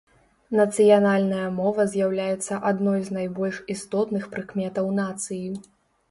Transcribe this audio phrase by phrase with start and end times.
[0.59, 5.47] Нацыянальная мова з'яўляецца адной з найбольш істотных прыкметаў нацыі.